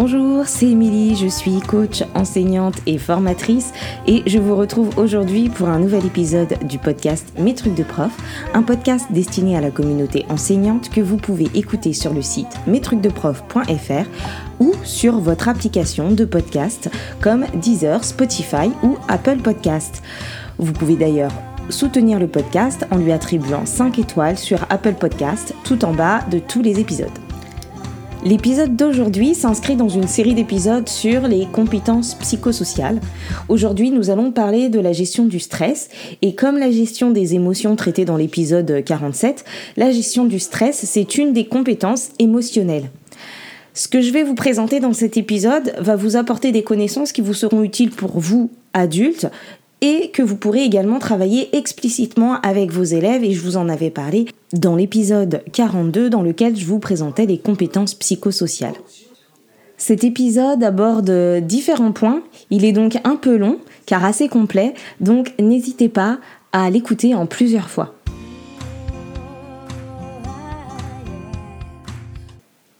[0.00, 3.72] Bonjour, c'est Émilie, je suis coach, enseignante et formatrice
[4.06, 8.16] et je vous retrouve aujourd'hui pour un nouvel épisode du podcast Mes trucs de prof,
[8.54, 14.06] un podcast destiné à la communauté enseignante que vous pouvez écouter sur le site mestrucsdeprof.fr
[14.60, 16.88] ou sur votre application de podcast
[17.20, 20.04] comme Deezer, Spotify ou Apple Podcast.
[20.58, 21.32] Vous pouvez d'ailleurs
[21.70, 26.38] soutenir le podcast en lui attribuant 5 étoiles sur Apple Podcast tout en bas de
[26.38, 27.10] tous les épisodes.
[28.24, 33.00] L'épisode d'aujourd'hui s'inscrit dans une série d'épisodes sur les compétences psychosociales.
[33.48, 35.88] Aujourd'hui, nous allons parler de la gestion du stress
[36.20, 39.44] et comme la gestion des émotions traitée dans l'épisode 47,
[39.76, 42.90] la gestion du stress, c'est une des compétences émotionnelles.
[43.72, 47.20] Ce que je vais vous présenter dans cet épisode va vous apporter des connaissances qui
[47.20, 49.28] vous seront utiles pour vous, adultes,
[49.80, 53.90] et que vous pourrez également travailler explicitement avec vos élèves et je vous en avais
[53.90, 58.74] parlé dans l'épisode 42 dans lequel je vous présentais les compétences psychosociales.
[59.76, 61.10] Cet épisode aborde
[61.46, 66.18] différents points, il est donc un peu long car assez complet, donc n'hésitez pas
[66.52, 67.94] à l'écouter en plusieurs fois.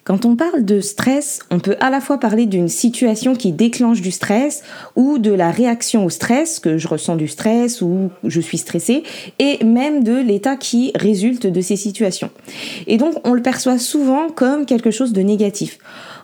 [0.09, 4.01] Quand on parle de stress, on peut à la fois parler d'une situation qui déclenche
[4.01, 4.63] du stress
[4.97, 9.03] ou de la réaction au stress, que je ressens du stress ou je suis stressé,
[9.39, 12.31] et même de l'état qui résulte de ces situations.
[12.87, 15.79] Et donc on le perçoit souvent comme quelque chose de négatif.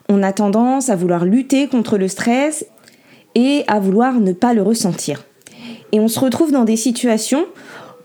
[0.08, 2.64] On a tendance à vouloir lutter contre le stress
[3.34, 5.27] et à vouloir ne pas le ressentir.
[5.92, 7.44] Et on se retrouve dans des situations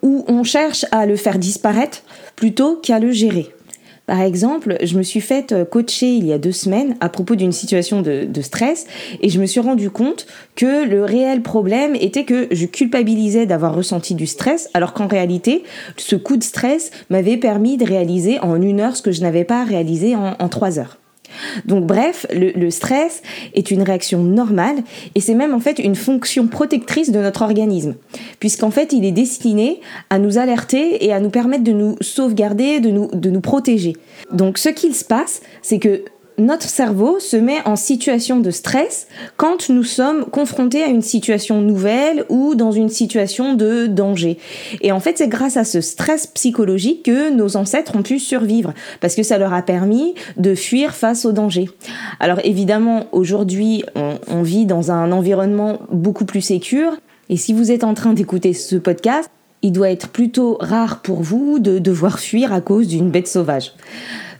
[0.01, 2.03] où on cherche à le faire disparaître
[2.35, 3.53] plutôt qu'à le gérer.
[4.09, 7.35] Par exemple, je me suis faite euh, coacher il y a deux semaines à propos
[7.35, 8.87] d'une situation de, stress
[9.21, 13.75] et je me suis rendu compte que le réel problème était que je culpabilisais d'avoir
[13.75, 15.63] ressenti du stress alors qu'en réalité,
[15.95, 19.43] ce coup de stress m'avait permis de réaliser en une heure ce que je n'avais
[19.43, 20.97] pas réalisé en trois heures.
[21.65, 23.21] Donc bref, le, stress
[23.53, 24.77] est une réaction normale
[25.15, 27.95] et c'est même en fait une fonction protectrice de notre organisme,
[28.39, 32.79] puisqu'en fait il est destiné à nous alerter et à nous permettre de nous sauvegarder,
[32.79, 33.93] de nous, de nous protéger.
[34.31, 36.03] Donc ce qu'il se passe, c'est que
[36.39, 39.07] notre cerveau se met en situation de stress
[39.37, 44.37] quand nous sommes confrontés à une situation nouvelle ou dans une situation de danger.
[44.81, 48.73] Et en fait, c'est grâce à ce stress psychologique que nos ancêtres ont pu survivre,
[49.01, 51.69] parce que ça leur a permis de fuir face au danger.
[52.19, 56.93] Alors évidemment, aujourd'hui, on, vit dans un environnement beaucoup plus sécure,
[57.29, 59.29] et si vous êtes en train d'écouter ce podcast,
[59.61, 63.73] il doit être plutôt rare pour vous de devoir fuir à cause d'une bête sauvage.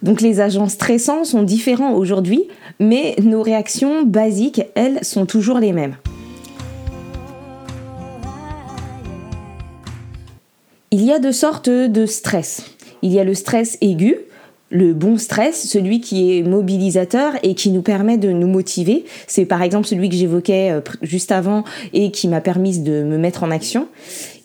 [0.02, 2.48] Donc les agents stressants sont différents aujourd'hui,
[2.80, 5.98] mais nos réactions basiques, elles, sont toujours les mêmes.
[10.92, 12.64] Il y a deux sortes de stress.
[13.02, 14.16] Il y a le stress aigu,
[14.72, 19.06] le bon stress, celui qui est mobilisateur et qui nous permet de nous motiver.
[19.28, 21.64] C'est par exemple celui que j'évoquais euh, juste avant
[21.94, 23.88] et qui m'a permis de me mettre en action.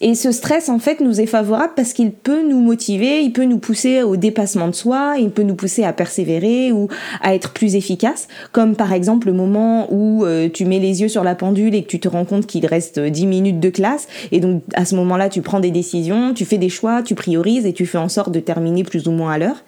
[0.01, 3.45] Et ce stress, en fait, nous est favorable parce qu'il peut nous motiver, il peut
[3.45, 6.89] nous pousser au dépassement de soi, il peut nous pousser à persévérer ou
[7.23, 8.29] à être plus efficace.
[8.53, 11.83] Comme par exemple le moment où euh, tu mets les yeux sur la pendule et
[11.83, 14.09] que tu te rends compte qu'il reste 10 minutes de classe.
[14.33, 17.67] Et donc, à ce moment-là, tu prends des décisions, tu fais des choix, tu priorises
[17.67, 19.63] et tu fais en sorte de terminer plus ou moins à l'heure.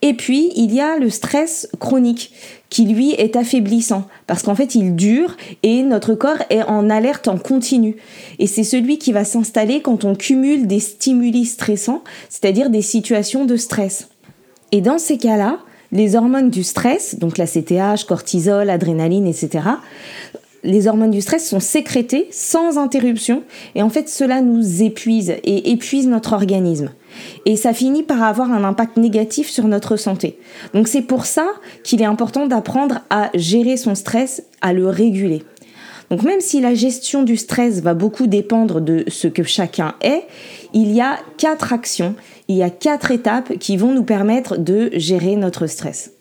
[0.00, 2.32] Et puis, il y a le stress chronique
[2.70, 7.26] qui, lui, est affaiblissant parce qu'en fait, il dure et notre corps est en alerte
[7.26, 7.96] en continu.
[8.38, 13.44] Et c'est celui qui va s'installer quand on cumule des stimuli stressants, c'est-à-dire des situations
[13.44, 14.08] de stress.
[14.70, 15.58] Et dans ces cas-là,
[15.90, 19.64] les hormones du stress, donc la CTH, cortisol, adrénaline, etc.,
[20.64, 23.42] les hormones du stress sont sécrétées sans interruption
[23.74, 26.90] et en fait cela nous épuise et épuise notre organisme.
[27.46, 30.38] Et ça finit par avoir un impact négatif sur notre santé.
[30.74, 31.46] Donc c'est pour ça
[31.84, 35.42] qu'il est important d'apprendre à gérer son stress, à le réguler.
[36.10, 40.24] Donc même si la gestion du stress va beaucoup dépendre de ce que chacun est,
[40.72, 42.14] il y a quatre actions,
[42.48, 46.12] il y a quatre étapes qui vont nous permettre de gérer notre stress.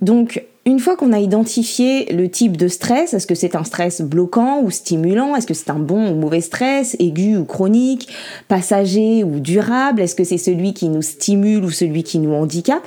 [0.00, 4.02] Donc, une fois qu'on a identifié le type de stress, est-ce que c'est un stress
[4.02, 5.34] bloquant ou stimulant?
[5.34, 8.08] Est-ce que c'est un bon ou mauvais stress, aigu ou chronique,
[8.48, 10.02] passager ou durable?
[10.02, 12.86] Est-ce que c'est celui qui nous stimule ou celui qui nous handicape?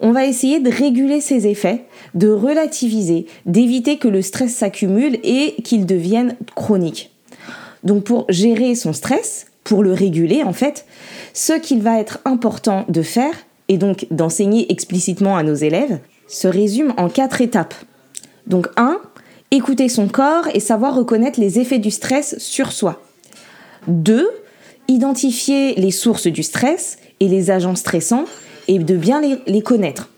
[0.00, 1.84] On va essayer de réguler ces effets,
[2.14, 7.10] de relativiser, d'éviter que le stress s'accumule et qu'il devienne chronique.
[7.84, 10.86] Donc pour gérer son stress, pour le réguler en fait,
[11.34, 13.34] ce qu'il va être important de faire,
[13.68, 16.00] et donc d'enseigner explicitement à nos élèves,
[16.30, 17.74] se résume en quatre étapes.
[18.46, 18.98] Donc 1.
[19.50, 23.02] Écouter son corps et savoir reconnaître les effets du stress sur soi.
[23.88, 24.30] 2.
[24.86, 28.24] Identifier les sources du stress et les agents stressants.
[28.68, 30.08] et de bien les, connaître.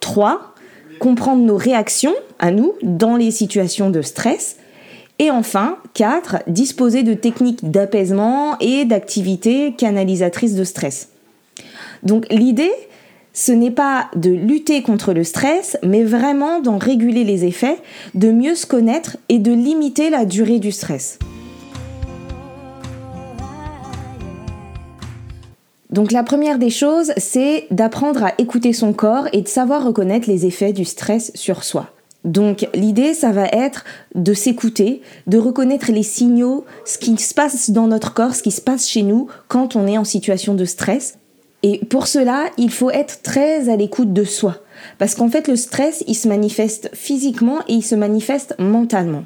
[0.00, 0.54] 3.
[0.98, 4.56] Comprendre nos réactions à nous dans les situations de stress.
[5.18, 6.44] Et enfin, 4.
[6.46, 11.10] Disposer de techniques d'apaisement et d'activités canalisatrices de stress.
[12.02, 12.72] Donc l'idée,
[13.32, 17.78] ce n'est pas de lutter contre le stress, mais vraiment d'en réguler les effets,
[18.14, 21.18] de mieux se connaître et de limiter la durée du stress.
[25.90, 30.28] Donc la première des choses, c'est d'apprendre à écouter son corps et de savoir reconnaître
[30.28, 31.90] les effets du stress sur soi.
[32.24, 33.84] Donc l'idée, ça va être
[34.14, 38.52] de s'écouter, de reconnaître les signaux, ce qui se passe dans notre corps, ce qui
[38.52, 41.18] se passe chez nous quand on est en situation de stress,
[41.62, 44.56] et pour cela, il faut être très à l'écoute de soi.
[44.98, 49.24] Parce qu'en fait, le stress, il se manifeste physiquement et il se manifeste mentalement.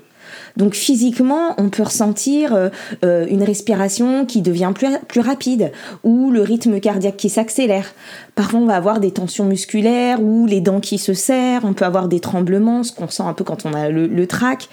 [0.57, 2.69] Donc physiquement, on peut ressentir euh,
[3.05, 5.71] euh, une respiration qui devient plus, rapide
[6.03, 7.95] ou le rythme cardiaque qui s'accélère.
[8.35, 11.65] Parfois, on va avoir des tensions musculaires ou les dents qui se serrent.
[11.65, 14.27] On peut avoir des tremblements, ce qu'on sent un peu quand on a le, le
[14.27, 14.69] trac.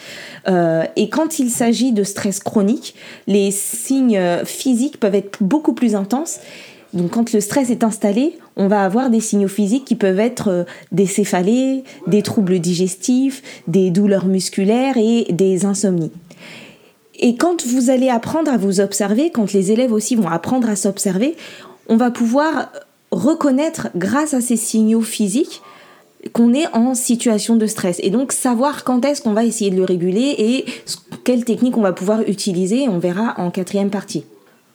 [0.48, 2.96] Euh, et quand il s'agit de stress chronique,
[3.28, 6.40] les signes physiques peuvent être beaucoup plus intenses
[6.94, 10.50] donc quand le stress est installé, on va avoir des signaux physiques qui peuvent être
[10.50, 16.12] euh, des céphalées, des troubles digestifs, des douleurs musculaires et des insomnies.
[17.20, 20.76] Et quand vous allez apprendre à vous observer, quand les élèves aussi vont apprendre à
[20.76, 21.36] s'observer,
[21.88, 22.70] on va pouvoir
[23.12, 25.62] reconnaître grâce à ces signaux physiques
[26.32, 29.76] qu'on est en situation de stress et donc savoir quand est-ce qu'on va essayer de
[29.76, 30.66] le réguler et
[31.24, 34.24] quelle technique on va pouvoir utiliser, on verra en quatrième partie.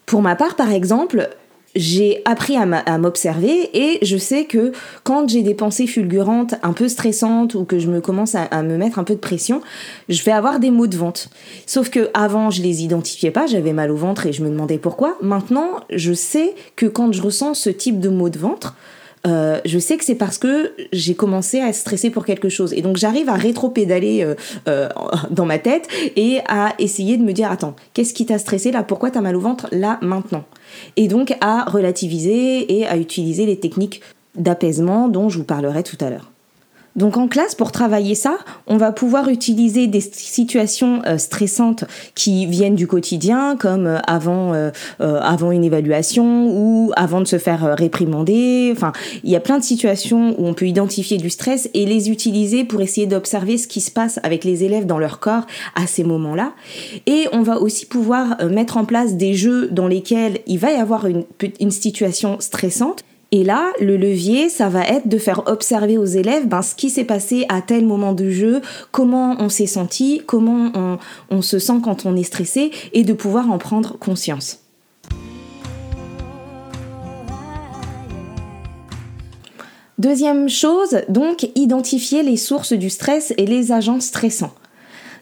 [0.04, 1.30] Pour ma part, par exemple,
[1.78, 4.72] j'ai appris à m'observer et je sais que
[5.04, 8.76] quand j'ai des pensées fulgurantes, un peu stressantes ou que je me commence à, me
[8.76, 9.62] mettre un peu de pression,
[10.08, 11.28] je vais avoir des maux de ventre.
[11.66, 14.78] Sauf que avant, je les identifiais pas, j'avais mal au ventre et je me demandais
[14.78, 15.16] pourquoi.
[15.22, 18.74] Maintenant, je sais que quand je ressens ce type de maux de ventre,
[19.28, 22.72] euh, je sais que c'est parce que j'ai commencé à stresser pour quelque chose.
[22.72, 24.34] Et donc j'arrive à rétro-pédaler euh,
[24.68, 24.88] euh,
[25.30, 28.82] dans ma tête et à essayer de me dire, attends, qu'est-ce qui t'a stressé là?
[28.82, 30.44] Pourquoi t'as mal au ventre là, maintenant?
[30.96, 34.00] Et donc à relativiser et à utiliser les techniques
[34.34, 36.30] d'apaisement dont je vous parlerai tout à l'heure.
[36.98, 41.84] Donc en classe, pour travailler ça, on va pouvoir utiliser des situations euh, stressantes
[42.16, 47.38] qui viennent du quotidien, comme euh, avant, euh, avant une évaluation ou avant de se
[47.38, 48.72] faire réprimander.
[48.74, 48.92] Enfin,
[49.22, 52.64] il y a plein de situations où on peut identifier du stress et les utiliser
[52.64, 55.46] pour essayer d'observer ce qui se passe avec les élèves dans leur corps
[55.76, 56.52] à ces moments-là.
[57.06, 60.76] Et on va aussi pouvoir mettre en place des jeux dans lesquels il va y
[60.76, 61.22] avoir une,
[61.60, 66.48] une situation stressante et là, le levier, ça va être de faire observer aux élèves
[66.48, 70.98] ben, ce qui s'est passé à tel moment du jeu, comment on s'est senti, comment
[71.30, 74.60] on se sent quand on est stressé, et de pouvoir en prendre conscience.
[79.98, 84.54] Deuxième chose, donc, identifier les sources du stress et les agents stressants.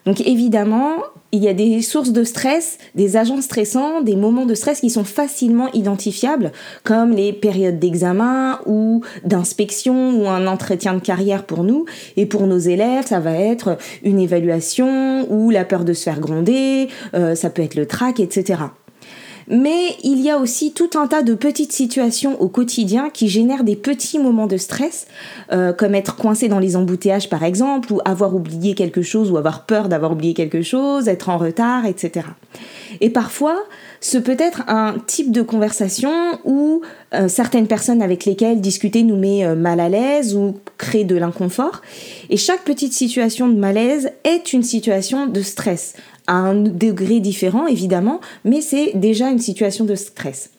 [0.07, 4.53] Donc évidemment, il y a des sources de stress, des agents stressants, des moments de
[4.53, 6.53] stress qui sont facilement identifiables,
[6.85, 11.83] comme les périodes d'examen ou d'inspection ou un entretien de carrière pour nous.
[12.15, 16.21] Et pour nos élèves, ça va être une évaluation ou la peur de se faire
[16.21, 18.61] gronder, euh, ça peut être le trac, etc.
[19.47, 23.63] Mais il y a aussi tout un tas de petites situations au quotidien qui génèrent
[23.63, 25.07] des petits moments de stress,
[25.51, 29.37] euh, comme être coincé dans les embouteillages par exemple, ou avoir oublié quelque chose, ou
[29.37, 32.27] avoir peur d'avoir oublié quelque chose, être en retard, etc.
[33.01, 33.55] Et parfois,
[34.01, 36.11] ce peut être un type de conversation
[36.43, 36.81] où
[37.13, 41.15] euh, certaines personnes avec lesquelles discuter nous met euh, mal à l'aise ou crée de
[41.15, 41.81] l'inconfort.
[42.29, 45.95] Et chaque petite situation de malaise est une situation de stress,
[46.27, 50.51] à un degré différent évidemment, mais c'est déjà une situation de stress.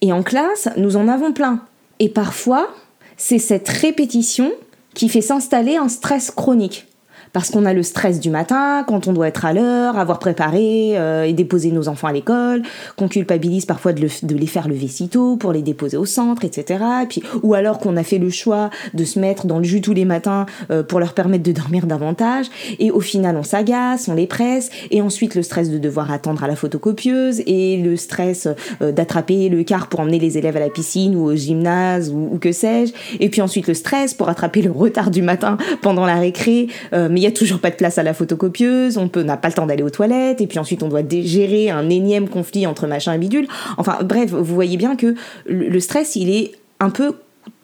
[0.00, 1.60] Et en classe, nous en avons plein.
[1.98, 2.68] Et parfois,
[3.16, 4.52] c'est cette répétition
[4.94, 6.86] qui fait s'installer un stress chronique
[7.34, 10.92] parce qu'on a le stress du matin, quand on doit être à l'heure, avoir préparé
[10.94, 12.62] euh, et déposer nos enfants à l'école,
[12.96, 16.82] qu'on culpabilise parfois de, les faire lever si tôt pour les déposer au centre, etc.
[17.02, 19.80] Et puis, ou alors qu'on a fait le choix de se mettre dans le jus
[19.80, 22.46] tous les matins euh, pour leur permettre de dormir davantage,
[22.78, 26.44] et au final on s'agace, on les presse, et ensuite le stress de devoir attendre
[26.44, 28.46] à la photocopieuse, et le stress
[28.80, 32.28] euh, d'attraper le car pour emmener les élèves à la piscine ou au gymnase ou,
[32.30, 36.06] ou que sais-je, et puis ensuite le stress pour attraper le retard du matin pendant
[36.06, 39.38] la récré, mais il y a toujours pas de place à la photocopieuse, on n'a
[39.38, 42.66] pas le temps d'aller aux toilettes, et puis ensuite on doit gérer un énième conflit
[42.66, 43.48] entre machin et bidule.
[43.78, 45.14] Enfin bref, vous voyez bien que
[45.46, 47.14] le stress, il est un peu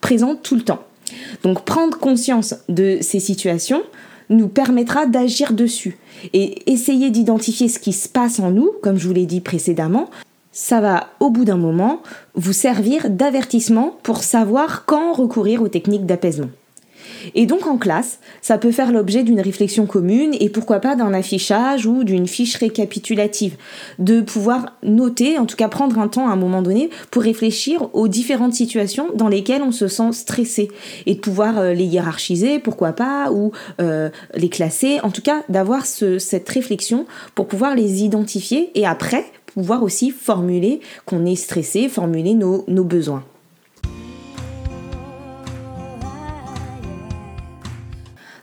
[0.01, 0.83] présent tout le temps.
[1.43, 3.83] Donc prendre conscience de ces situations
[4.31, 5.99] nous permettra d'agir dessus
[6.33, 10.09] et essayer d'identifier ce qui se passe en nous, comme je vous l'ai dit précédemment,
[10.53, 12.01] ça va au bout d'un moment
[12.35, 16.49] vous servir d'avertissement pour savoir quand recourir aux techniques d'apaisement.
[17.35, 21.13] Et donc en classe, ça peut faire l'objet d'une réflexion commune et pourquoi pas d'un
[21.13, 23.57] affichage ou d'une fiche récapitulative,
[23.99, 27.89] de pouvoir noter, en tout cas prendre un temps à un moment donné pour réfléchir
[27.95, 30.69] aux différentes situations dans lesquelles on se sent stressé.
[31.07, 35.43] Et de pouvoir euh, les hiérarchiser, pourquoi pas, ou euh, les classer, en tout cas
[35.49, 41.89] d'avoir cette réflexion pour pouvoir les identifier et après pouvoir aussi formuler qu'on est stressé,
[41.89, 43.25] formuler nos besoins.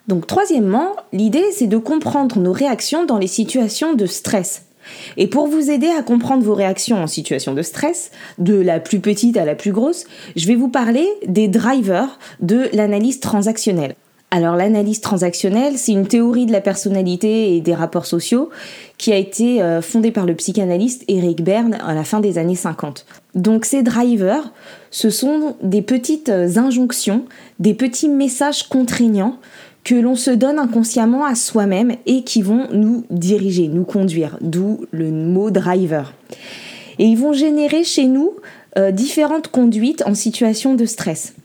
[0.07, 4.63] Donc troisièmement, l'idée c'est de comprendre nos réactions dans les situations de stress.
[5.17, 8.99] Et pour vous aider à comprendre vos réactions en situation de stress, de la plus
[8.99, 10.05] petite à la plus grosse,
[10.37, 13.95] je vais vous parler des drivers de l'analyse transactionnelle.
[14.29, 18.49] Alors l'analyse transactionnelle, c'est une théorie de la personnalité et des rapports sociaux
[18.97, 22.55] qui a été euh, fondée par le psychanalyste Eric Berne à la fin des années
[22.55, 23.05] 50.
[23.35, 24.51] Donc ces drivers,
[24.91, 27.23] ce sont des petites injonctions,
[27.59, 29.39] des petits messages contraignants
[29.87, 34.81] que l'on se donne inconsciemment à soi-même et qui vont nous diriger, nous conduire, d'où
[34.91, 36.13] le mot driver.
[36.99, 38.33] Et ils vont générer chez nous
[38.77, 41.35] euh, différentes conduites en situation de stress.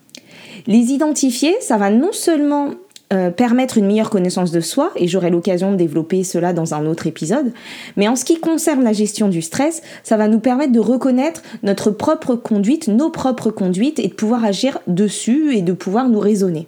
[0.67, 2.71] Les identifier, ça va non seulement
[3.13, 6.85] euh, permettre une meilleure connaissance de soi, et j'aurai l'occasion de développer cela dans un
[6.87, 7.53] autre épisode,
[7.97, 11.43] mais en ce qui concerne la gestion du stress, ça va nous permettre de reconnaître
[11.63, 16.19] notre propre conduite, nos propres conduites, et de pouvoir agir dessus et de pouvoir nous
[16.19, 16.67] raisonner.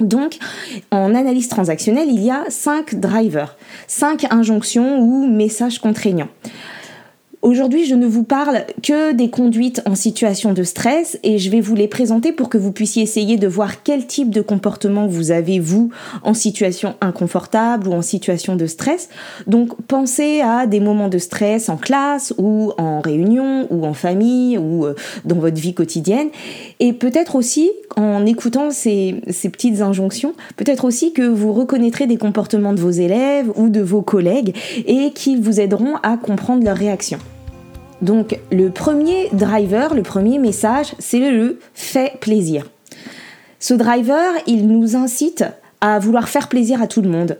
[0.00, 0.38] Donc,
[0.90, 3.56] en analyse transactionnelle, il y a cinq drivers,
[3.86, 6.28] cinq injonctions ou messages contraignants.
[7.42, 11.60] Aujourd'hui, je ne vous parle que des conduites en situation de stress et je vais
[11.60, 15.32] vous les présenter pour que vous puissiez essayer de voir quel type de comportement vous
[15.32, 15.90] avez, vous,
[16.22, 19.08] en situation inconfortable ou en situation de stress.
[19.48, 24.56] Donc, pensez à des moments de stress en classe ou en réunion ou en famille
[24.56, 24.94] ou euh,
[25.24, 26.28] dans votre vie quotidienne.
[26.78, 32.18] Et peut-être aussi, en écoutant ces, ces petites injonctions, peut-être aussi que vous reconnaîtrez des
[32.18, 34.54] comportements de vos élèves ou de vos collègues
[34.86, 37.18] et qu'ils vous aideront à comprendre leurs réactions.
[38.02, 42.68] Donc le premier driver, le premier message, c'est le fait plaisir.
[43.60, 45.44] Ce driver, il nous incite
[45.80, 47.38] à vouloir faire plaisir à tout le monde.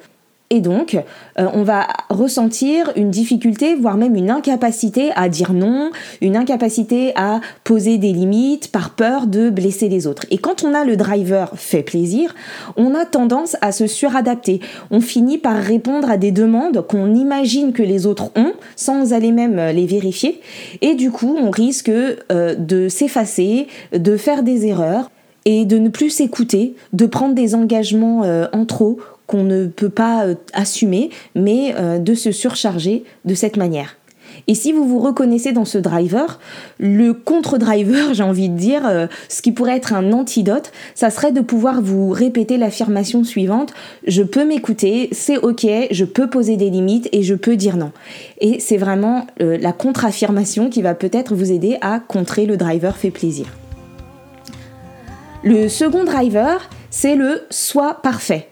[0.52, 0.98] Et donc,
[1.38, 5.90] euh, on va ressentir une difficulté, voire même une incapacité à dire non,
[6.20, 10.26] une incapacité à poser des limites par peur de blesser les autres.
[10.30, 12.34] Et quand on a le driver fait plaisir,
[12.76, 14.60] on a tendance à se suradapter.
[14.90, 19.32] On finit par répondre à des demandes qu'on imagine que les autres ont, sans aller
[19.32, 20.42] même les vérifier.
[20.82, 25.10] Et du coup, on risque euh, de s'effacer, de faire des erreurs
[25.44, 29.88] et de ne plus s'écouter, de prendre des engagements euh, en trop qu'on ne peut
[29.88, 33.96] pas euh, assumer, mais euh, de se surcharger de cette manière.
[34.48, 36.40] Et si vous vous reconnaissez dans ce driver,
[36.78, 41.32] le contre-driver, j'ai envie de dire, euh, ce qui pourrait être un antidote, ça serait
[41.32, 43.74] de pouvoir vous répéter l'affirmation suivante,
[44.06, 47.92] je peux m'écouter, c'est ok, je peux poser des limites et je peux dire non.
[48.40, 53.10] Et c'est vraiment la contre-affirmation qui va peut-être vous aider à contrer le driver fait
[53.10, 53.46] plaisir.
[55.44, 58.48] Le second driver, c'est le soi parfait.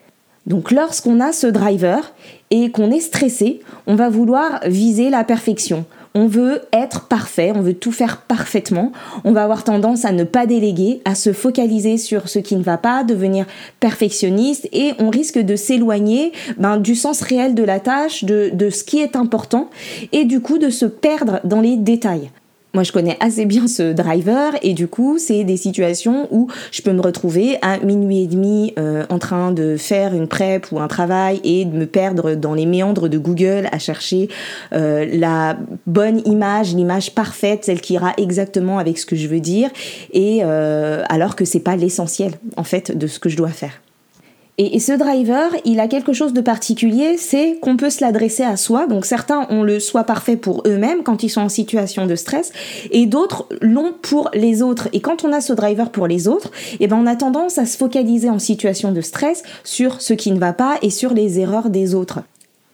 [0.46, 2.12] Donc lorsqu'on a ce driver
[2.50, 5.84] et qu'on est stressé, on va vouloir viser la perfection.
[6.14, 8.90] On veut être parfait, on veut tout faire parfaitement.
[9.22, 12.64] On va avoir tendance à ne pas déléguer, à se focaliser sur ce qui ne
[12.64, 13.46] va pas, devenir
[13.78, 18.70] perfectionniste et on risque de s'éloigner ben, du sens réel de la tâche, de, de
[18.70, 19.70] ce qui est important
[20.10, 22.30] et du coup de se perdre dans les détails.
[22.72, 26.82] Moi, je connais assez bien ce driver et du coup, c'est des situations où je
[26.82, 30.78] peux me retrouver à minuit et demi euh, en train de faire une prep ou
[30.78, 34.28] un travail et de me perdre dans les méandres de Google à chercher
[34.72, 39.40] euh, la bonne image, l'image parfaite, celle qui ira exactement avec ce que je veux
[39.40, 39.68] dire,
[40.12, 43.80] et euh, alors que c'est pas l'essentiel en fait de ce que je dois faire.
[44.62, 48.58] Et, ce driver, il a quelque chose de particulier, c'est qu'on peut se l'adresser à
[48.58, 48.86] soi.
[48.86, 52.52] Donc certains ont le soi parfait pour eux-mêmes quand ils sont en situation de stress,
[52.90, 54.88] et d'autres l'ont pour les autres.
[54.92, 57.64] Et quand on a ce driver pour les autres, eh ben on a tendance à
[57.64, 61.40] se focaliser en situation de stress sur ce qui ne va pas et sur les
[61.40, 62.20] erreurs des autres.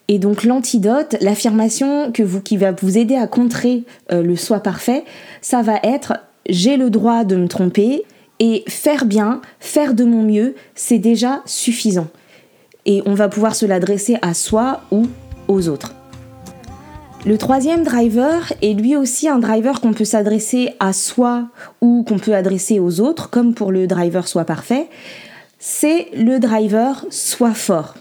[0.09, 4.59] Et donc l'antidote, l'affirmation que vous, qui va vous aider à contrer euh, le soi
[4.59, 5.05] parfait,
[5.41, 6.15] ça va être
[6.49, 8.05] j'ai le droit de me tromper,
[8.39, 12.09] et faire bien, faire de mon mieux, c'est déjà suffisant.
[12.85, 15.07] Et on va pouvoir se l'adresser à soi ou
[15.49, 15.95] aux autres.
[17.25, 21.49] Le troisième driver est lui aussi un driver qu'on peut s'adresser à soi
[21.81, 24.89] ou qu'on peut adresser aux autres, comme pour le driver soit parfait.
[25.59, 27.95] C'est le driver soit fort.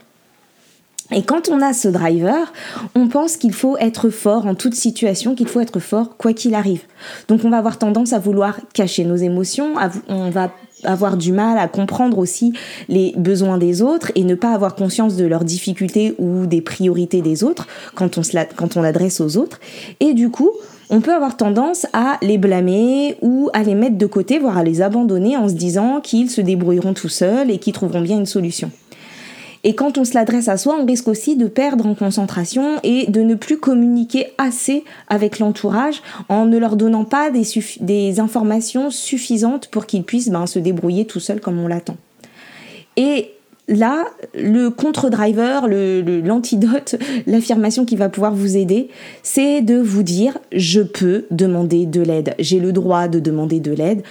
[1.11, 2.51] Et quand on a ce driver,
[2.95, 6.55] on pense qu'il faut être fort en toute situation, qu'il faut être fort quoi qu'il
[6.55, 6.81] arrive.
[7.27, 9.75] Donc on va avoir tendance à vouloir cacher nos émotions,
[10.07, 10.51] on va
[10.83, 12.53] avoir du mal à comprendre aussi
[12.89, 17.21] les besoins des autres et ne pas avoir conscience de leurs difficultés ou des priorités
[17.21, 19.59] des autres quand on, se quand on l'adresse aux autres.
[19.99, 20.51] Et du coup,
[20.89, 24.63] on peut avoir tendance à les blâmer ou à les mettre de côté, voire à
[24.63, 28.25] les abandonner en se disant qu'ils se débrouilleront tout seuls et qu'ils trouveront bien une
[28.25, 28.71] solution.
[29.67, 33.07] Et quand on se l'adresse à soi, on risque aussi de perdre en concentration et
[33.09, 39.67] de ne plus communiquer assez avec l'entourage en ne leur donnant pas des, informations suffisantes
[39.69, 41.97] pour qu'ils puissent ben, se débrouiller tout seuls comme on l'attend.
[42.95, 43.31] Et
[43.67, 44.05] là,
[44.35, 46.95] le contre-driver, l'antidote,
[47.25, 48.89] l'affirmation qui va pouvoir vous aider,
[49.23, 53.71] c'est de vous dire je peux demander de l'aide, j'ai le droit de demander de
[53.71, 54.03] l'aide,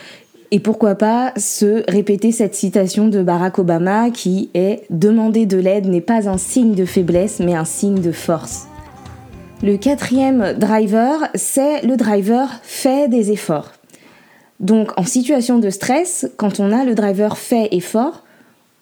[0.51, 5.87] et pourquoi pas se répéter cette citation de Barack Obama qui est Demander de l'aide
[5.87, 8.67] n'est pas un signe de faiblesse mais un signe de force.
[9.63, 13.73] Le quatrième driver, c'est le driver fait des efforts.
[14.61, 18.24] Donc en situation de stress, quand on a le driver fait effort,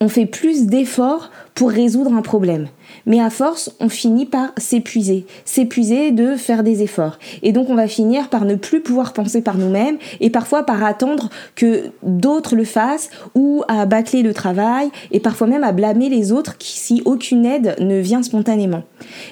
[0.03, 2.67] on fait plus d'efforts pour résoudre un problème.
[3.07, 7.21] Mais à force, on finit par s'épuiser, s'épuiser de faire des efforts.
[7.45, 10.83] Et donc on va finir par ne plus pouvoir penser par nous-mêmes et parfois par
[10.83, 16.09] attendre que d'autres le fassent ou à bâcler le travail et parfois même à blâmer
[16.09, 18.83] les autres si aucune aide ne vient spontanément.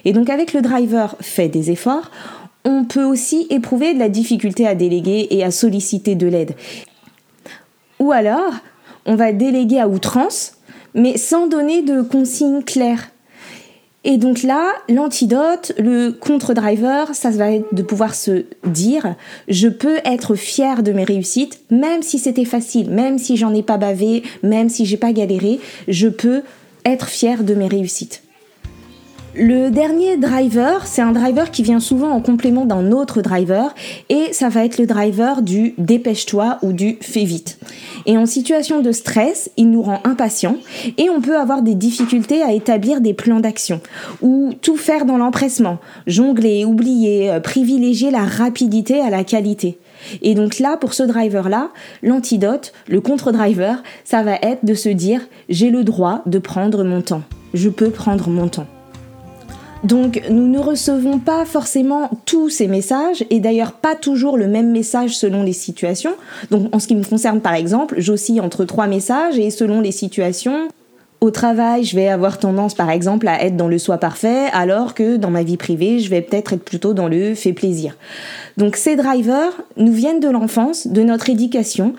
[0.05, 2.12] Et donc avec le driver fait des efforts,
[2.65, 6.55] on peut aussi éprouver de la difficulté à déléguer et à solliciter de l'aide.
[7.99, 8.53] Ou alors,
[9.07, 10.60] on va déléguer à outrance
[10.95, 13.11] mais sans donner de consignes claires.
[14.03, 19.15] Et donc là, l'antidote, le contre-driver, ça va être de pouvoir se dire,
[19.49, 23.63] je peux être fier de mes réussites, même si c'était facile, même si j'en ai
[23.63, 26.43] pas bavé, même si j'ai pas galéré, je peux
[26.87, 28.23] être fier de mes réussites.
[29.33, 33.73] Le dernier driver, c'est un driver qui vient souvent en complément d'un autre driver
[34.09, 37.61] et ça va être le driver du dépêche-toi ou du fais vite.
[38.07, 40.57] Et en situation de stress, il nous rend impatients
[40.99, 43.81] et on peut avoir des difficultés à établir des plans d'action
[44.21, 45.78] ou tout faire dans l'empressement,
[46.09, 49.78] jongler, oublier, euh, privilégier la rapidité à la qualité.
[50.23, 51.71] Et donc là, pour ce driver-là,
[52.02, 57.00] l'antidote, le contre-driver, ça va être de se dire j'ai le droit de prendre mon
[57.00, 57.23] temps.
[57.54, 58.67] Je peux prendre mon temps.
[59.82, 64.71] Donc nous ne recevons pas forcément tous ces messages et d'ailleurs pas toujours le même
[64.71, 66.14] message selon les situations.
[66.50, 69.93] Donc en ce qui me concerne par exemple, j'oscille entre trois messages et selon les
[69.93, 70.69] situations,
[71.21, 74.95] au travail, je vais avoir tendance par exemple à être dans le soi parfait alors
[74.95, 77.97] que dans ma vie privée, je vais peut-être être plutôt dans le fait plaisir.
[78.56, 81.95] Donc ces drivers nous viennent de l'enfance, de notre éducation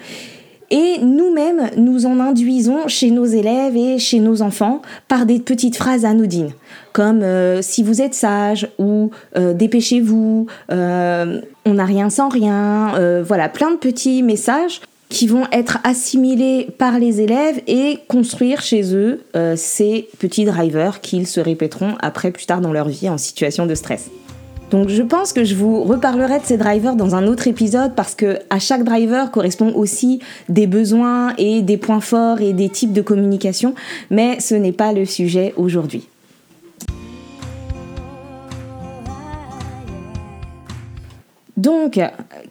[0.71, 5.75] et nous-mêmes, nous en induisons chez nos élèves et chez nos enfants par des petites
[5.75, 6.53] phrases anodines,
[6.93, 13.21] comme euh, si vous êtes sage ou euh, dépêchez-vous, euh, on n'a rien sans rien,
[13.21, 18.95] voilà, plein de petits messages qui vont être assimilés par les élèves et construire chez
[18.95, 19.21] eux
[19.55, 23.75] ces petits drivers qu'ils se répéteront après plus tard dans leur vie en situation de
[23.75, 24.09] stress.
[24.71, 28.15] Donc je pense que je vous reparlerai de ces drivers dans un autre épisode parce
[28.15, 32.93] que à chaque driver correspond aussi des besoins et des points forts et des types
[32.93, 33.75] de communication,
[34.09, 36.07] mais ce n'est pas le sujet aujourd'hui.
[41.57, 41.99] Donc,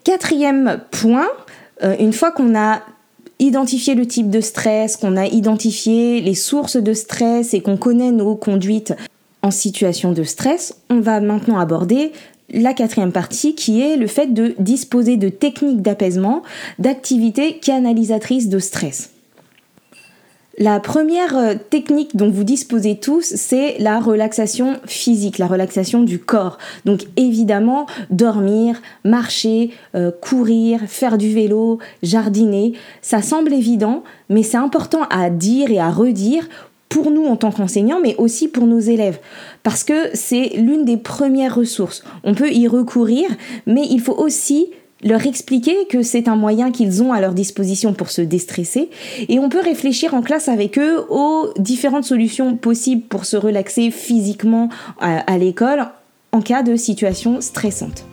[0.04, 1.26] quatrième point,
[1.82, 2.82] euh, une fois qu'on a
[3.40, 8.12] identifié le type de stress, qu'on a identifié les sources de stress et qu'on connaît
[8.12, 8.94] nos conduites
[9.42, 12.12] en situation de stress, on va maintenant aborder
[12.52, 16.42] la quatrième partie qui est le fait de disposer de techniques d'apaisement,
[16.78, 19.10] d'activités canalisatrices de stress.
[20.58, 26.18] La première euh, technique dont vous disposez tous, c'est la relaxation physique, la relaxation du
[26.18, 26.58] corps.
[26.84, 34.58] Donc évidemment, dormir, marcher, euh, courir, faire du vélo, jardiner, ça semble évident, mais c'est
[34.58, 36.46] important à dire et à redire
[36.90, 39.18] pour nous en tant qu'enseignants, mais aussi pour nos élèves.
[39.62, 42.04] Parce que c'est l'une des premières ressources.
[42.24, 43.30] On peut y recourir,
[43.66, 44.66] mais il faut aussi
[45.02, 48.90] leur expliquer que c'est un moyen qu'ils ont à leur disposition pour se déstresser
[49.28, 53.90] et on peut réfléchir en classe avec eux aux différentes solutions possibles pour se relaxer
[53.90, 54.68] physiquement
[55.00, 55.86] à, l'école
[56.32, 58.04] en cas de situation stressante.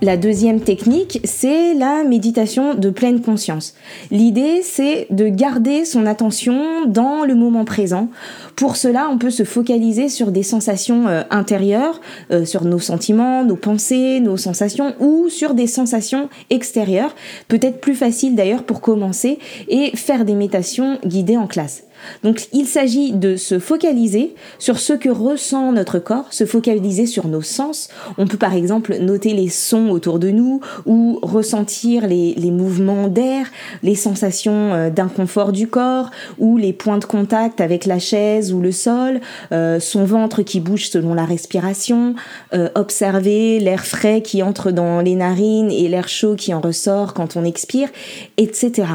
[0.00, 3.74] La deuxième technique, c'est la méditation de pleine conscience.
[4.12, 8.08] L'idée, c'est de garder son attention dans le moment présent.
[8.54, 13.42] Pour cela, on peut se focaliser sur des sensations euh, intérieures, euh, sur nos sentiments,
[13.44, 17.16] nos pensées, nos sensations, ou sur des sensations extérieures,
[17.48, 21.87] peut-être plus facile d'ailleurs pour commencer, et faire des méditations guidées en classe.
[22.22, 27.28] Donc il s'agit de se focaliser sur ce que ressent notre corps, se focaliser sur
[27.28, 27.88] nos sens.
[28.16, 33.46] On peut par exemple noter les sons autour de nous ou ressentir les, mouvements d'air,
[33.82, 38.60] les sensations euh, d'inconfort du corps ou les points de contact avec la chaise ou
[38.60, 39.20] le sol,
[39.52, 42.14] euh, son ventre qui bouge selon la respiration,
[42.54, 47.14] euh, observer l'air frais qui entre dans les narines et l'air chaud qui en ressort
[47.14, 47.88] quand on expire,
[48.36, 48.86] etc.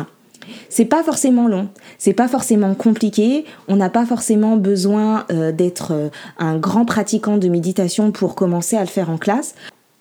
[0.69, 5.91] C'est pas forcément long, c'est pas forcément compliqué, on n'a pas forcément besoin euh, d'être
[5.91, 9.55] euh, un grand pratiquant de méditation pour commencer à le faire en classe.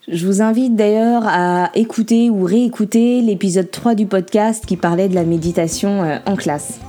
[0.08, 5.14] Je vous invite d'ailleurs à écouter ou réécouter l'épisode 3 du podcast qui parlait de
[5.14, 6.80] la méditation euh, en classe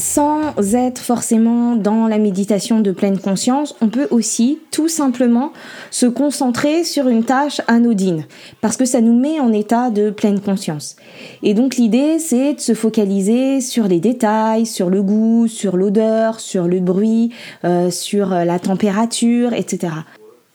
[0.00, 5.52] sans être forcément dans la méditation de pleine conscience, on peut aussi tout simplement
[5.90, 8.24] se concentrer sur une tâche anodine,
[8.60, 10.96] parce que ça nous met en état de pleine conscience.
[11.42, 16.40] Et donc l'idée, c'est de se focaliser sur les détails, sur le goût, sur l'odeur,
[16.40, 17.32] sur le bruit,
[17.64, 19.92] euh, sur la température, etc.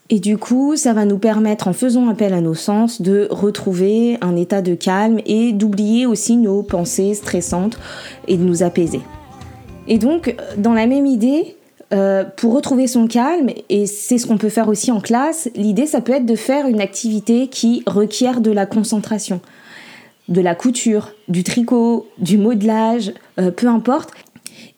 [0.10, 4.18] Et du coup, ça va nous permettre, en faisant appel à nos sens, de retrouver
[4.22, 7.80] un état de calme et d'oublier aussi nos pensées stressantes
[8.28, 9.02] et de nous apaiser.
[9.88, 11.56] Et donc, dans la même idée,
[11.94, 15.86] euh, pour retrouver son calme, et c'est ce qu'on peut faire aussi en classe, l'idée,
[15.86, 19.40] ça peut être de faire une activité qui requiert de la concentration,
[20.28, 24.10] de la couture, du tricot, du modelage, euh, peu importe,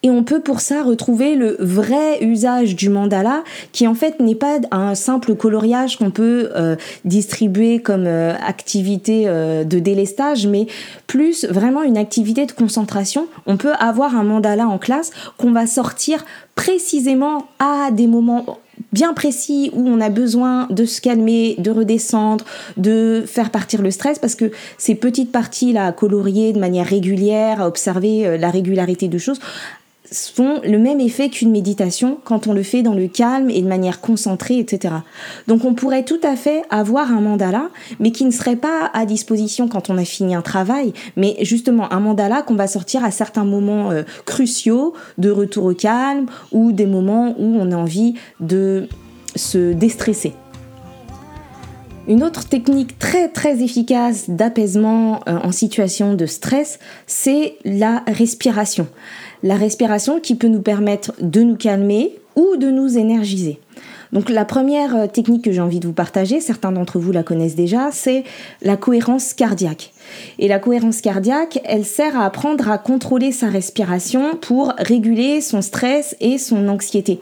[0.03, 4.36] et on peut pour ça retrouver le vrai usage du mandala, qui en fait n'est
[4.36, 10.67] pas un simple coloriage qu'on peut euh, distribuer comme euh, activité euh, de délestage, mais
[11.07, 13.27] plus vraiment une activité de concentration.
[13.47, 18.60] On peut avoir un mandala en classe qu'on va sortir précisément à des moments
[18.93, 22.45] bien précis où on a besoin de se calmer, de redescendre,
[22.77, 26.86] de faire partir le stress parce que ces petites parties là à colorier de manière
[26.86, 29.39] régulière, à observer la régularité de choses,
[30.12, 33.67] font le même effet qu'une méditation quand on le fait dans le calme et de
[33.67, 34.96] manière concentrée, etc.
[35.48, 39.06] Donc on pourrait tout à fait avoir un mandala, mais qui ne serait pas à
[39.06, 43.12] disposition quand on a fini un travail, mais justement un mandala qu'on va sortir à
[43.12, 48.15] certains moments euh, cruciaux de retour au calme ou des moments où on a envie
[48.39, 48.88] de
[49.36, 50.34] se déstresser.
[52.08, 58.88] Une autre technique très très efficace d'apaisement euh, en situation de stress, c'est la respiration
[59.43, 63.60] la respiration qui peut nous permettre de nous calmer ou de nous énergiser.
[64.13, 67.23] Donc la première euh, technique que j'ai envie de vous partager, certains d'entre vous la
[67.23, 68.23] connaissent déjà, c'est
[68.62, 69.91] la cohérence cardiaque.
[70.39, 75.62] Et la cohérence cardiaque, elle sert à apprendre à contrôler sa respiration pour réguler son
[75.62, 77.19] stress et son anxiété.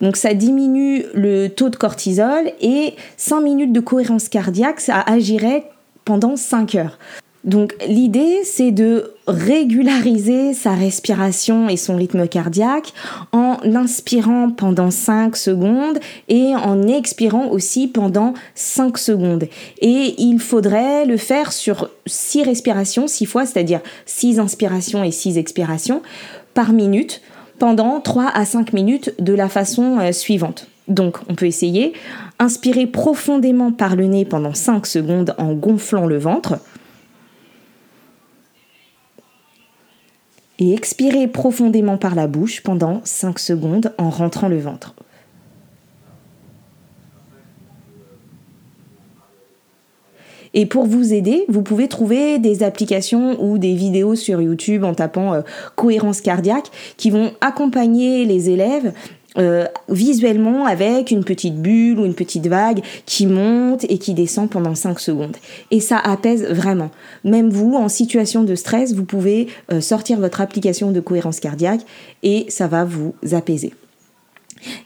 [0.00, 5.64] Donc ça diminue le taux de cortisol et 5 minutes de cohérence cardiaque, ça agirait
[6.04, 6.98] pendant 5 heures.
[7.46, 12.92] Donc l'idée, c'est de régulariser sa respiration et son rythme cardiaque
[13.32, 19.48] en inspirant pendant 5 secondes et en expirant aussi pendant 5 secondes.
[19.80, 25.38] Et il faudrait le faire sur 6 respirations, 6 fois, c'est-à-dire 6 inspirations et 6
[25.38, 26.02] expirations
[26.52, 27.22] par minute
[27.60, 30.66] pendant 3 à 5 minutes de la façon euh, suivante.
[30.88, 31.94] Donc, on peut essayer.
[32.38, 36.58] Inspirer profondément par le nez pendant 5 secondes en gonflant le ventre.
[40.58, 44.94] Et expirez profondément par la bouche pendant 5 secondes en rentrant le ventre.
[50.54, 54.94] Et pour vous aider, vous pouvez trouver des applications ou des vidéos sur YouTube en
[54.94, 55.42] tapant euh,
[55.74, 58.94] cohérence cardiaque qui vont accompagner les élèves
[59.38, 64.50] euh, visuellement avec une petite bulle ou une petite vague qui monte et qui descend
[64.50, 65.36] pendant 5 secondes.
[65.70, 66.90] Et ça apaise vraiment.
[67.24, 71.82] Même vous, en situation de stress, vous pouvez euh, sortir votre application de cohérence cardiaque
[72.22, 73.72] et ça va vous apaiser.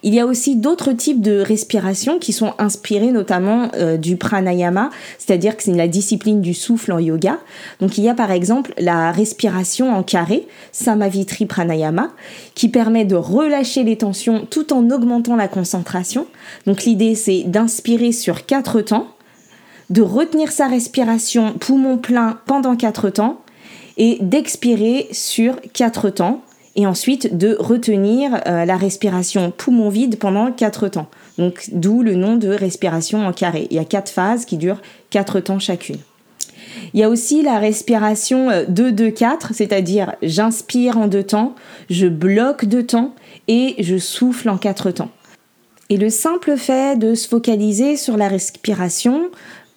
[0.03, 4.90] Il y a aussi d'autres types de respiration qui sont inspirés notamment euh, du pranayama,
[5.19, 7.38] c'est-à-dire que c'est la discipline du souffle en yoga.
[7.81, 12.11] Donc il y a par exemple la respiration en carré, Samavitri Pranayama,
[12.55, 16.27] qui permet de relâcher les tensions tout en augmentant la concentration.
[16.66, 19.09] Donc l'idée c'est d'inspirer sur quatre temps,
[19.90, 23.40] de retenir sa respiration poumon plein pendant quatre temps
[23.97, 26.43] et d'expirer sur quatre temps
[26.77, 31.09] et ensuite de retenir euh, la respiration poumon vide pendant 4 temps.
[31.39, 33.67] Donc d'où le nom de respiration en carré.
[33.71, 35.99] Il y a quatre phases qui durent 4 temps chacune.
[36.95, 41.55] Il y a aussi la respiration 2-2-4, euh, c'est-à-dire j'inspire en deux temps,
[41.89, 43.15] je bloque deux temps
[43.49, 45.11] et je souffle en quatre temps.
[45.89, 49.31] Et le simple fait de se focaliser sur la respiration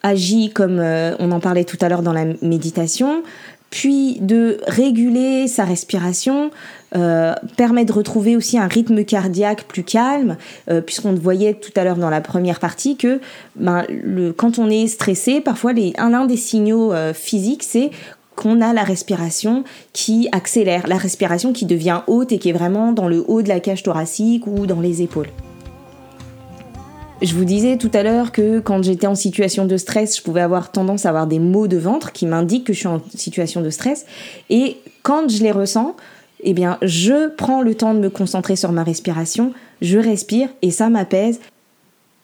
[0.04, 3.24] agit comme euh, on en parlait tout à l'heure dans la méditation,
[3.70, 6.52] puis de réguler sa respiration,
[6.96, 10.38] euh, permet de retrouver aussi un rythme cardiaque plus calme,
[10.70, 13.20] euh, puisqu'on voyait tout à l'heure dans la première partie que
[13.56, 13.84] ben,
[14.38, 17.90] quand on est stressé, parfois les, un, des signaux euh, physiques, c'est
[18.36, 22.92] qu'on a la respiration qui accélère, la respiration qui devient haute et qui est vraiment
[22.92, 25.30] dans le haut de la cage thoracique ou dans les épaules.
[27.24, 30.42] Je vous disais tout à l'heure que quand j'étais en situation de stress, je pouvais
[30.42, 33.62] avoir tendance à avoir des maux de ventre qui m'indiquent que je suis en situation
[33.62, 34.06] de stress.
[34.50, 35.96] Et quand je les ressens,
[36.44, 40.72] eh bien, je prends le temps de me concentrer sur ma respiration, je respire et
[40.72, 41.40] ça m'apaise.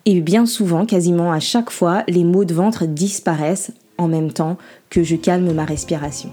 [0.06, 4.58] Et bien souvent, quasiment à chaque fois, les maux de ventre disparaissent en même temps
[4.90, 6.32] que je calme ma respiration.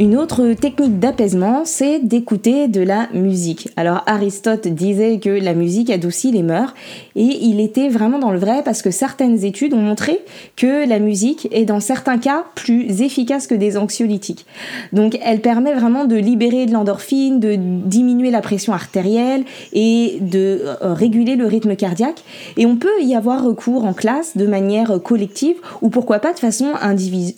[0.00, 3.68] Une autre technique d'apaisement, c'est d'écouter de la musique.
[3.76, 6.72] Alors Aristote disait que la musique adoucit les mœurs
[7.16, 10.20] et il était vraiment dans le vrai parce que certaines études ont montré
[10.54, 14.46] que la musique est dans certains cas plus efficace que des anxiolytiques.
[14.92, 20.60] Donc elle permet vraiment de libérer de l'endorphine, de diminuer la pression artérielle et de
[20.80, 22.22] euh, réguler le rythme cardiaque.
[22.56, 26.38] Et on peut y avoir recours en classe de manière collective ou pourquoi pas de
[26.38, 26.66] façon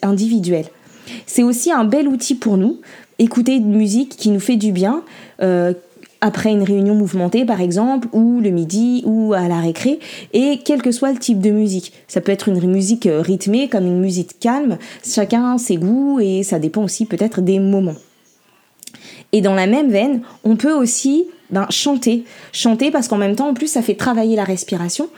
[0.02, 0.66] individuelle.
[1.26, 2.80] C'est aussi un bel outil pour nous,
[3.18, 5.02] écouter une musique qui nous fait du bien.
[5.42, 5.74] Euh,
[6.20, 9.98] après une réunion mouvementée par exemple, ou le midi, ou à la récré,
[10.32, 11.92] et quel que soit le type de musique.
[12.08, 16.42] Ça peut être une musique euh, rythmée comme une musique calme, chacun ses goûts et
[16.42, 17.96] ça dépend aussi peut-être des moments.
[19.32, 22.24] Et dans la même veine, on peut aussi ben, chanter.
[22.52, 25.08] Chanter parce qu'en même temps, en plus, ça fait travailler la respiration.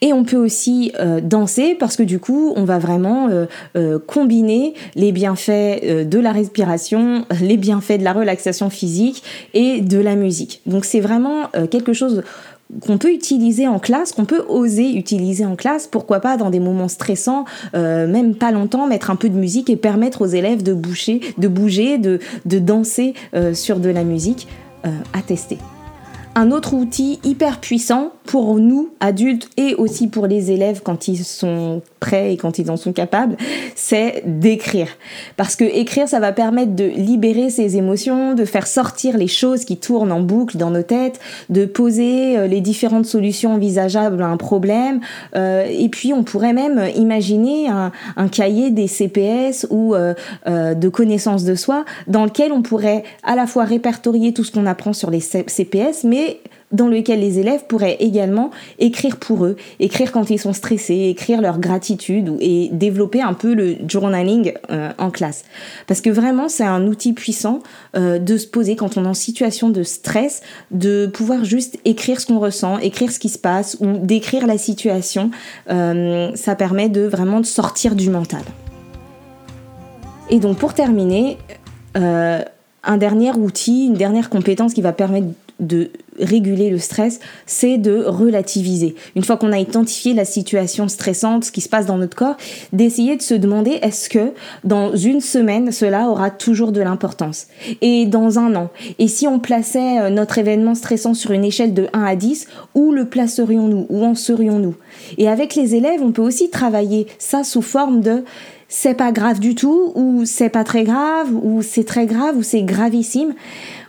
[0.00, 3.98] Et on peut aussi euh, danser parce que du coup, on va vraiment euh, euh,
[3.98, 9.22] combiner les bienfaits de la respiration, les bienfaits de la relaxation physique
[9.54, 10.60] et de la musique.
[10.66, 12.22] Donc c'est vraiment quelque chose
[12.86, 16.60] qu'on peut utiliser en classe, qu'on peut oser utiliser en classe, pourquoi pas dans des
[16.60, 20.74] moments stressants, même pas longtemps, mettre un peu de musique et permettre aux élèves de
[20.74, 21.20] bouger,
[21.98, 23.14] de, danser
[23.54, 24.48] sur de la musique
[24.84, 25.58] à tester.
[26.34, 31.24] Un autre outil hyper puissant pour nous, adultes, et aussi pour les élèves quand ils
[31.24, 33.36] sont prêts et quand ils en sont capables,
[33.74, 34.88] c'est d'écrire.
[35.36, 39.64] Parce que écrire, ça va permettre de libérer ses émotions, de faire sortir les choses
[39.64, 44.26] qui tournent en boucle dans nos têtes, de poser euh, les différentes solutions envisageables à
[44.26, 45.00] un problème.
[45.34, 47.90] Euh, et puis, on pourrait même imaginer un,
[48.28, 50.14] cahier des CPS ou euh,
[50.44, 54.66] de connaissances de soi dans lequel on pourrait à la fois répertorier tout ce qu'on
[54.66, 56.17] apprend sur les CPS, mais
[56.72, 61.40] dans lequel les élèves pourraient également écrire pour eux, écrire quand ils sont stressés, écrire
[61.40, 65.44] leur gratitude et développer un peu le journaling euh, en classe.
[65.86, 67.60] Parce que vraiment, c'est un outil puissant
[67.96, 72.20] euh, de se poser quand on est en situation de stress, de pouvoir juste écrire
[72.20, 75.30] ce qu'on ressent, écrire ce qui se passe ou décrire la situation.
[75.70, 78.42] Euh, ça permet de vraiment de sortir du mental.
[80.30, 81.38] Et donc pour terminer,
[81.94, 85.26] un dernier outil, une dernière compétence qui va permettre
[85.58, 88.94] de réguler le stress, c'est de relativiser.
[89.16, 92.36] Une fois qu'on a identifié la situation stressante, ce qui se passe dans notre corps,
[92.72, 94.32] d'essayer de se demander est-ce que
[94.64, 97.46] dans une semaine, cela aura toujours de l'importance?
[97.80, 98.70] Et dans un an?
[98.98, 102.46] Et si on plaçait euh, notre événement stressant sur une échelle de 1 à 10,
[102.74, 103.86] où le placerions-nous?
[103.88, 104.74] Où en serions-nous?
[105.16, 108.24] Et avec les élèves, on peut aussi travailler ça sous forme de
[108.68, 112.42] c'est pas grave du tout, ou c'est pas très grave, ou c'est très grave, ou
[112.42, 113.34] c'est gravissime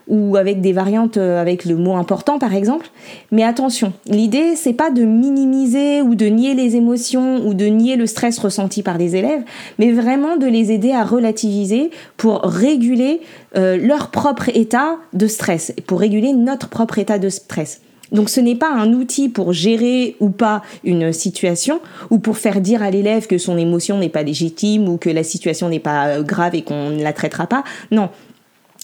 [0.10, 2.88] ou avec des variantes euh, avec le mot important par exemple.
[3.32, 7.96] Mais attention, l'idée c'est pas de minimiser ou de nier les émotions ou de nier
[7.96, 9.44] le stress ressenti par les élèves,
[9.78, 13.22] mais vraiment de les aider à relativiser pour réguler
[13.56, 17.82] euh, leur propre état de stress, pour réguler notre propre état de stress.
[18.12, 22.62] Donc ce n'est pas un outil pour gérer ou pas une situation ou pour faire
[22.62, 26.08] dire à l'élève que son émotion n'est pas légitime ou que la situation n'est pas
[26.08, 27.64] euh, grave et qu'on ne la traitera pas.
[27.92, 28.10] Non,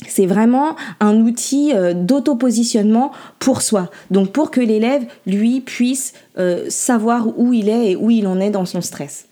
[0.07, 3.89] c'est vraiment un outil euh, d'autopositionnement pour soi.
[4.11, 8.39] Donc pour que l'élève, lui, puisse euh, savoir où il est et où il en
[8.39, 9.27] est dans son stress.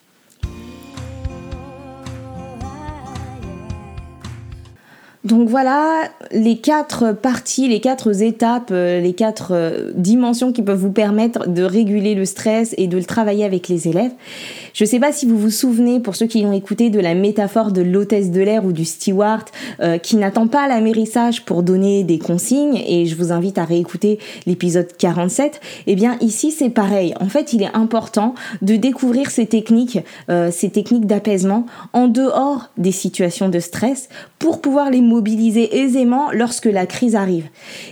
[5.23, 10.91] Donc voilà les quatre parties, les quatre étapes, euh, les quatre dimensions qui peuvent vous
[10.91, 14.11] permettre de réguler le stress et de le travailler avec les élèves.
[14.73, 17.13] Je ne sais pas si vous vous souvenez, pour ceux qui l'ont écouté, de la
[17.13, 19.43] métaphore de l'hôtesse de l'air ou du steward
[19.81, 24.17] euh, qui n'attend pas l'amérissage pour donner des consignes, et je vous invite à réécouter
[24.47, 25.61] l'épisode 47.
[25.85, 27.13] Eh bien ici c'est pareil.
[27.19, 28.33] En fait, il est important
[28.63, 34.09] de découvrir ces techniques, euh, ces techniques d'apaisement en dehors des situations de stress
[34.39, 37.45] pour pouvoir les mobiliser aisément lorsque la crise arrive.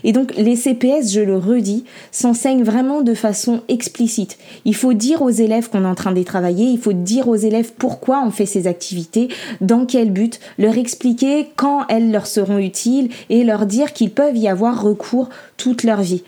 [0.04, 4.40] Et donc les CPS, je le redis, s'enseignent vraiment de façon explicite.
[4.66, 7.36] Il faut dire aux élèves qu'on est en train de travailler, il faut dire aux
[7.36, 9.30] élèves pourquoi on fait ces activités,
[9.62, 14.38] dans quel but, leur expliquer quand elles leur seront utiles et leur dire qu'ils peuvent
[14.38, 16.24] y avoir recours toute leur vie.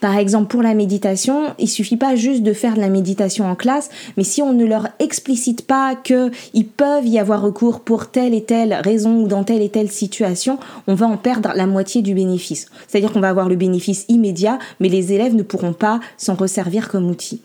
[0.00, 3.54] Par exemple, pour la méditation, il suffit pas juste de faire de la méditation en
[3.54, 8.34] classe, mais si on ne leur explicite pas qu'ils peuvent y avoir recours pour telle
[8.34, 12.02] et telle raison ou dans telle et telle situation, on va en perdre la moitié
[12.02, 12.66] du bénéfice.
[12.86, 16.88] C'est-à-dire qu'on va avoir le bénéfice immédiat, mais les élèves ne pourront pas s'en resservir
[16.88, 17.40] comme outil.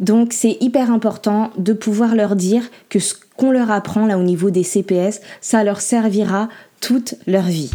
[0.00, 4.22] Donc c'est hyper important de pouvoir leur dire que ce qu'on leur apprend là au
[4.22, 6.48] niveau des CPS, ça leur servira
[6.80, 7.70] toute leur vie.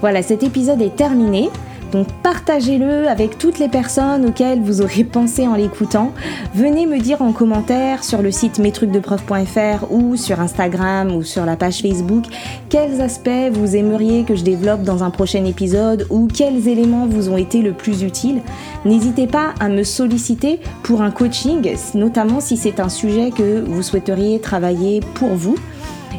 [0.00, 1.48] Voilà, cet épisode est terminé.
[1.92, 6.12] Donc partagez-le avec toutes les personnes auxquelles vous aurez pensé en l'écoutant.
[6.54, 11.56] Venez me dire en commentaire sur le site mestrucsdeprof.fr ou sur Instagram ou sur la
[11.56, 12.24] page Facebook
[12.70, 17.28] quels aspects vous aimeriez que je développe dans un prochain épisode ou quels éléments vous
[17.28, 18.40] ont été le plus utiles.
[18.86, 23.82] N'hésitez pas à me solliciter pour un coaching, notamment si c'est un sujet que vous
[23.82, 25.56] souhaiteriez travailler pour vous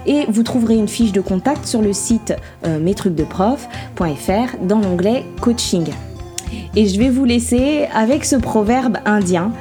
[0.06, 2.34] et vous trouverez une fiche de contact sur le site
[2.66, 2.80] euh,
[4.62, 5.88] dans l'onglet coaching.
[6.76, 9.52] Et je vais vous laisser avec ce proverbe indien.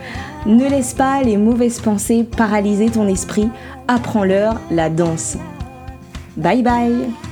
[0.46, 3.48] Ne laisse pas les mauvaises pensées paralyser ton esprit,
[3.88, 5.37] apprends-leur la danse.
[6.37, 7.32] Bye bye